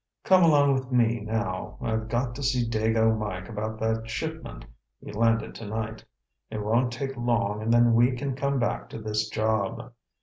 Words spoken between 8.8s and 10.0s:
to this job.